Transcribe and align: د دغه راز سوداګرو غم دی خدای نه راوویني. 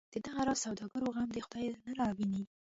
د 0.13 0.15
دغه 0.25 0.41
راز 0.47 0.59
سوداګرو 0.65 1.13
غم 1.15 1.29
دی 1.33 1.41
خدای 1.45 1.65
نه 1.85 1.91
راوویني. 1.99 2.43